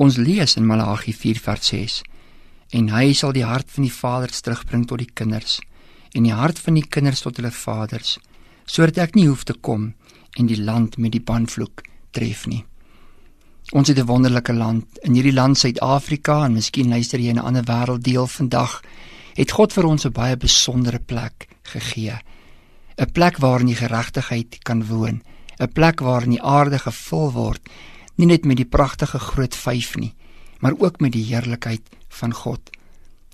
[0.00, 2.00] Ons lees in Malagi 4:6
[2.72, 5.60] en hy sal die hart van die vaders terugbring tot die kinders
[6.16, 8.18] en die hart van die kinders tot hulle vaders
[8.64, 9.92] sodat ek nie hoef te kom
[10.38, 12.64] en die land met die banvloek tref nie.
[13.72, 14.84] Ons het 'n wonderlike land.
[15.02, 18.80] In hierdie land Suid-Afrika en miskien luister jy in 'n ander wêrelddeel vandag,
[19.34, 22.18] het God vir ons 'n baie besondere plek gegee.
[22.96, 25.22] 'n Plek waarin die geregtigheid kan woon,
[25.60, 27.60] 'n plek waarin die aarde gevul word,
[28.14, 30.14] nie net met die pragtige groot vyf nie,
[30.60, 32.70] maar ook met die heerlikheid van God.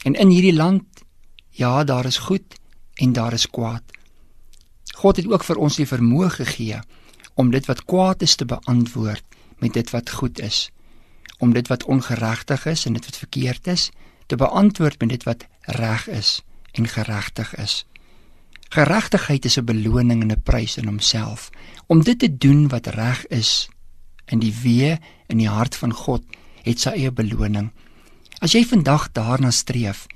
[0.03, 0.85] En in hierdie land,
[1.51, 2.55] ja, daar is goed
[2.95, 3.83] en daar is kwaad.
[4.95, 6.81] God het ook vir ons die vermoë gegee
[7.39, 9.25] om dit wat kwaad is te beantwoord
[9.59, 10.71] met dit wat goed is
[11.39, 13.91] om dit wat ongeregtig is en dit wat verkeerd is
[14.27, 17.87] te beantwoord met dit wat reg is en geregtig is.
[18.69, 21.51] Geregtigheid is 'n beloning en 'n prys in homself
[21.87, 23.69] om dit te doen wat reg is
[24.33, 24.97] in die wee
[25.29, 26.25] in die hart van God
[26.65, 27.71] het sy eie beloning.
[28.41, 30.07] As jy vandag daarna streef,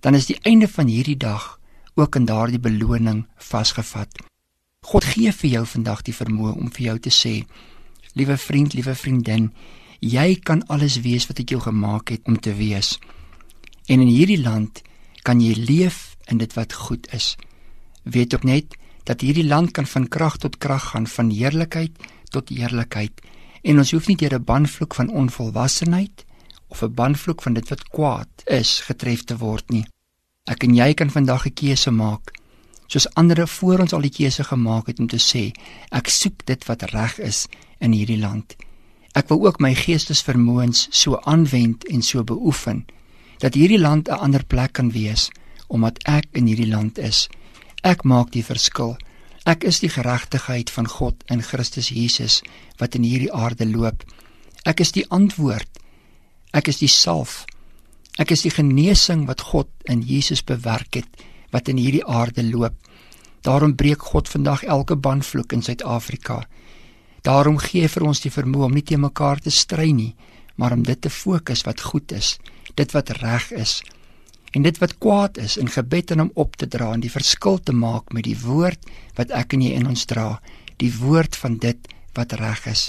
[0.00, 1.58] dan is die einde van hierdie dag
[1.94, 4.10] ook in daardie beloning vasgevat.
[4.84, 7.34] God gee vir jou vandag die vermoë om vir jou te sê:
[8.14, 9.48] Liewe vriend, liewe vriendin,
[10.00, 12.98] jy kan alles wees wat ek jou gemaak het om te wees.
[13.88, 14.82] En in hierdie land
[15.24, 17.34] kan jy leef in dit wat goed is.
[18.04, 18.76] Weet ook net
[19.08, 21.96] dat hierdie land kan van krag tot krag gaan, van heerlikheid
[22.32, 23.20] tot heerlikheid.
[23.64, 26.24] En ons hoef nie deur 'n banvloek van onvolwassenheid
[26.68, 29.86] of 'n banvloek van dit wat kwaad is getref te word nie.
[30.44, 32.32] Ek en jy kan vandag 'n keuse maak
[32.86, 35.52] soos ander voor ons al die keuse gemaak het om te sê
[35.90, 37.46] ek soek dit wat reg is
[37.80, 38.56] in hierdie land.
[39.14, 42.84] Ek wil ook my geestesvermoëns so aanwend en so beoefen
[43.38, 45.30] dat hierdie land 'n ander plek kan wees
[45.68, 47.28] omdat ek in hierdie land is.
[47.82, 48.96] Ek maak die verskil.
[49.44, 52.38] Ek is die geregtigheid van God in Christus Jesus
[52.80, 54.00] wat in hierdie aarde loop.
[54.64, 55.68] Ek is die antwoord.
[56.56, 57.42] Ek is die salf.
[58.16, 62.74] Ek is die genesing wat God in Jesus bewerk het wat in hierdie aarde loop.
[63.44, 66.40] Daarom breek God vandag elke banvloek in Suid-Afrika.
[67.22, 70.14] Daarom gee vir ons die vermoë om nie te mekaar te stry nie,
[70.56, 72.38] maar om dit te fokus wat goed is,
[72.74, 73.82] dit wat reg is
[74.54, 77.58] en dit wat kwaad is in gebed en om op te dra en die verskil
[77.58, 78.86] te maak met die woord
[79.18, 80.38] wat ek en jy in ons dra,
[80.78, 82.88] die woord van dit wat reg is.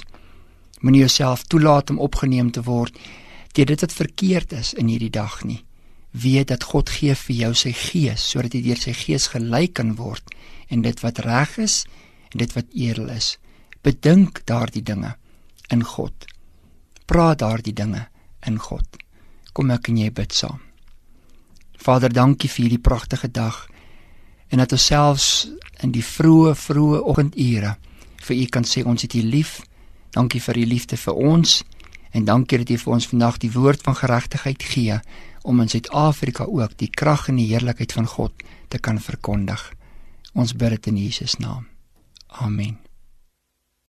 [0.82, 2.98] Moenie jouself toelaat om opgeneem te word
[3.56, 5.64] deur dit wat verkeerd is in hierdie dag nie.
[6.12, 9.96] Weet dat God gee vir jou sy gees sodat jy deur sy gees gelei kan
[9.96, 10.36] word
[10.70, 11.84] en dit wat reg is
[12.32, 13.36] en dit wat edel is
[13.86, 15.14] bedink daardie dinge
[15.70, 16.26] in God.
[17.06, 18.08] Praat daardie dinge
[18.50, 18.98] in God.
[19.54, 20.65] Kom ek en jy bid saam.
[21.86, 23.68] Vader, dankie vir hierdie pragtige dag
[24.50, 25.28] en dat ons selfs
[25.86, 27.76] in die vroeë vroeë oggendure
[28.26, 29.60] vir u kan sê ons het u lief.
[30.16, 31.60] Dankie vir u liefde vir ons
[32.16, 34.98] en dankie dat u vir ons vandag die woord van geregtigheid gee
[35.44, 39.62] om in Suid-Afrika ook die krag en die heerlikheid van God te kan verkondig.
[40.34, 41.68] Ons bid dit in Jesus naam.
[42.42, 42.85] Amen.